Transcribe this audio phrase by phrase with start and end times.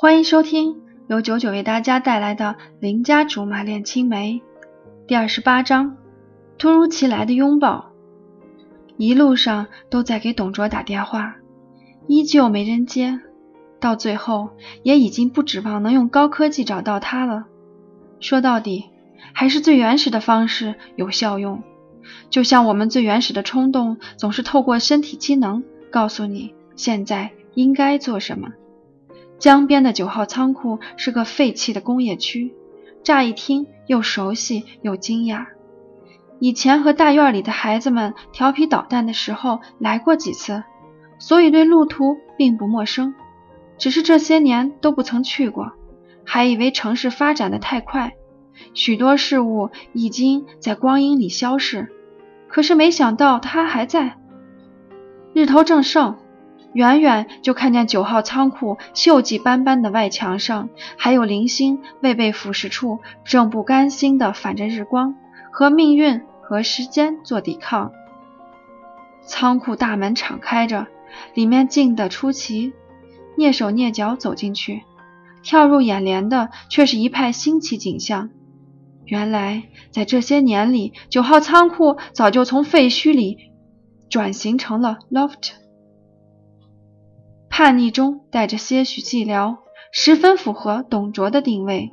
[0.00, 4.34] 欢迎收听由九九为大家带来的《邻家竹马恋青梅》
[5.08, 5.96] 第二十八章：
[6.56, 7.90] 突如其来的拥抱。
[8.96, 11.34] 一路上都在给董卓打电话，
[12.06, 13.18] 依旧没人接，
[13.80, 14.50] 到最后
[14.84, 17.46] 也已经不指望能用高科技找到他了。
[18.20, 18.84] 说到底，
[19.32, 21.64] 还是最原始的方式有效用。
[22.30, 28.50] 就像我们最原始的冲动，总是透过身体机能告诉你现在应该做什么。
[29.38, 32.54] 江边的九号仓库是个废弃的工业区，
[33.04, 35.46] 乍一听又熟悉又惊讶。
[36.40, 40.62] 以前和大院里的孩子们调皮捣蛋的时候来过几次，
[41.18, 43.14] 所以对路途并不陌生。
[43.76, 45.72] 只是这些年都不曾去过，
[46.24, 48.14] 还以为城市发展的太快，
[48.74, 51.88] 许多事物已经在光阴里消逝。
[52.48, 54.18] 可是没想到它还在。
[55.32, 56.16] 日头正盛，
[56.78, 65.16] 远远就看见九号仓库锈迹斑斑的外墙上，还有零星未被腐蚀处，正不甘心地反着日光，
[65.50, 67.90] 和命运和时间做抵抗。
[69.26, 70.86] 仓库大门敞开着，
[71.34, 72.72] 里面静得出奇。
[73.36, 74.84] 蹑手蹑脚走进去，
[75.42, 78.30] 跳入眼帘的却是一派新奇景象。
[79.04, 83.50] 原来，在这些年里，九号仓库早就从废墟里
[84.08, 85.54] 转型成了 loft。
[87.58, 89.56] 叛逆中带着些许寂寥，
[89.90, 91.90] 十分符合董卓的定位。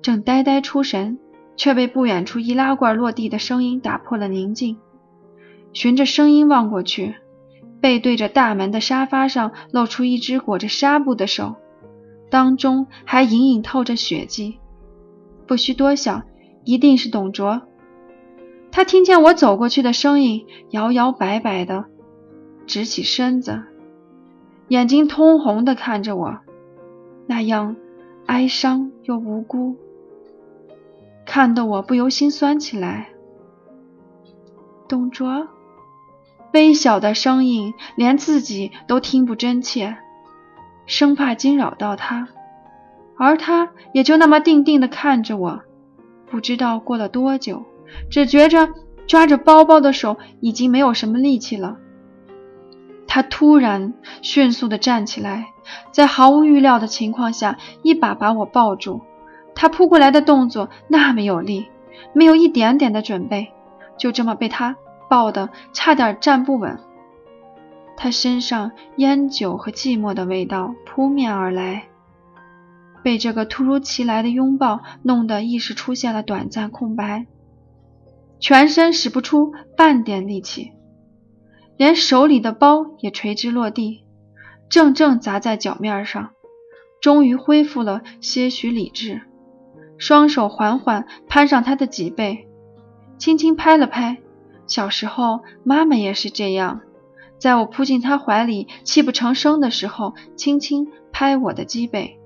[0.00, 1.18] 正呆呆出神，
[1.56, 4.78] 却被不远处易拉罐落地的声音打破了宁静。
[5.72, 7.16] 循着声音望过去，
[7.80, 11.56] 背对着大门的沙发上露出一只裹着纱布的手，
[12.30, 14.60] 当中还隐隐透着血迹。
[15.48, 16.22] 不需多想。
[16.62, 17.62] 一定是董卓。
[18.70, 21.86] 他听见我走过去的声音，摇摇摆摆的
[22.68, 23.64] 直起身子，
[24.72, 26.38] 眼睛通红的看着我，
[27.26, 27.76] 那样
[28.24, 29.76] 哀伤又无辜，
[31.26, 33.10] 看得我不由心酸起来。
[34.88, 35.46] 董卓，
[36.54, 39.98] 微小的声音，连自己都听不真切，
[40.86, 42.28] 生怕惊扰到他，
[43.18, 45.60] 而他也就那么定定的看着我。
[46.30, 47.62] 不知道过了多久，
[48.08, 48.70] 只觉着
[49.06, 51.76] 抓着包包的手已经没有什么力气了。
[53.14, 53.92] 他突然
[54.22, 55.48] 迅速地站起来，
[55.90, 59.02] 在毫无预料的情况下，一把把我抱住。
[59.54, 61.66] 他扑过来的动作那么有力，
[62.14, 63.52] 没有一点点的准备，
[63.98, 64.76] 就这么被他
[65.10, 66.78] 抱得差点站不稳。
[67.98, 71.84] 他身上烟酒和寂寞的味道扑面而来。
[73.02, 77.26] 被这个突如其来的拥抱弄得意识出现了短暂空白，
[78.40, 80.72] 全身使不出半点力气，
[81.82, 84.04] 连手里的包也垂直落地，
[84.68, 86.30] 正正砸在脚面上。
[87.00, 89.22] 终于恢复了些许理智，
[89.98, 92.46] 双手缓缓攀上他的脊背，
[93.18, 94.18] 轻轻拍了拍。
[94.68, 96.82] 小时候，妈妈也是这样，
[97.36, 102.16] 在我扑进她怀里泣不成声的时候，轻轻拍我的脊背。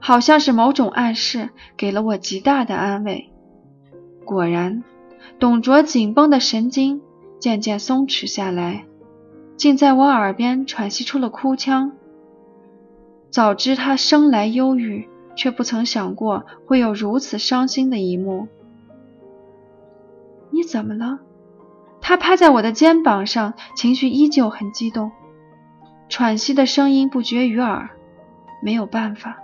[0.00, 3.30] 好像是某种暗示，给了我极大的安慰。
[4.24, 4.82] 果然，
[5.38, 7.00] 董卓紧绷的神经
[7.40, 8.84] 渐渐松弛下来，
[9.56, 11.92] 竟在我耳边喘息出了哭腔。
[13.30, 18.46] 早知他生来忧郁，却不曾想过会有如此伤心的一幕。
[20.50, 21.18] 你怎么了？
[22.00, 25.10] 他趴在我的肩膀上，情绪依旧很激动，
[26.08, 27.90] 喘息的声音不绝于耳。
[28.62, 29.38] 没有办法。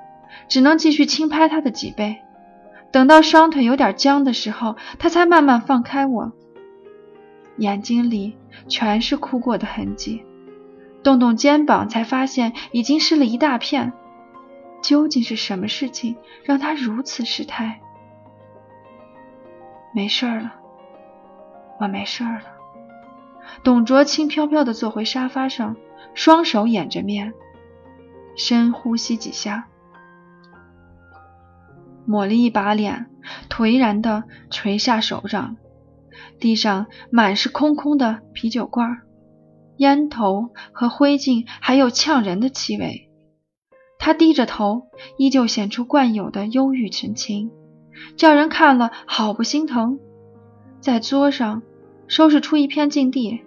[0.48, 2.16] 只能继续轻拍他的脊背，
[2.92, 6.32] 等到双腿有点僵的时候，他才慢慢放开我。
[7.58, 8.36] 眼睛里
[8.68, 10.24] 全是哭过的痕迹，
[11.02, 13.92] 动动肩膀才发现已经湿了一大片。
[14.82, 17.80] 究竟是什么事情让他如此失态？
[19.94, 20.54] 没事了，
[21.80, 22.42] 我没事了。
[23.64, 25.76] 董卓轻飘飘地坐回沙发上，
[26.14, 27.32] 双手掩着面，
[28.36, 29.66] 深呼吸几下。
[32.04, 33.06] 抹了一把脸，
[33.48, 35.56] 颓然地垂下手掌，
[36.39, 39.03] 地上满是空空的啤酒罐、
[39.77, 43.10] 烟头和灰烬，还有呛人的气味。
[43.98, 47.51] 他低着头，依旧显出惯有的忧郁神情，
[48.16, 49.98] 叫人看了好不心疼。
[50.80, 51.63] 在桌上
[52.07, 53.41] 收拾出一片净地，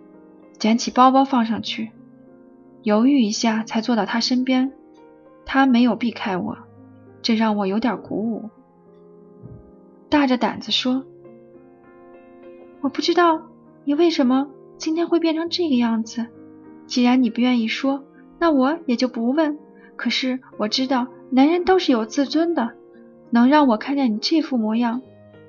[0.57, 1.92] 捡起包包放上去，
[2.83, 4.72] 犹豫一下才坐到他身边。
[5.45, 6.57] 他没有避开我。
[7.22, 8.50] 这让我有点鼓舞，
[10.10, 11.04] 大着胆子说
[12.81, 13.41] ：“我不知道
[13.83, 14.47] 你为什么
[14.77, 16.27] 今天会变成这个样子。
[16.87, 18.03] 既然你不愿意说，
[18.39, 19.59] 那我也就不问。
[19.95, 22.71] 可是我知道男人都是有自尊的，
[23.29, 25.01] 能让我看见你这副模样，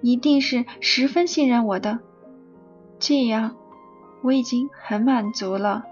[0.03, 2.01] 一定是十分信任我的。
[2.99, 3.57] 这样，
[4.23, 5.85] 我已经很满足了。